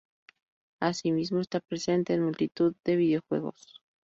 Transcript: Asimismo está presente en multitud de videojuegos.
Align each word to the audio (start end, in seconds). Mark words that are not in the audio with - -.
Asimismo 0.79 1.41
está 1.41 1.59
presente 1.59 2.15
en 2.15 2.23
multitud 2.23 2.73
de 2.83 2.95
videojuegos. 2.95 3.83